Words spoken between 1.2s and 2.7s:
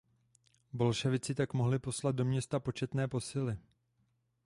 tak mohli poslat do města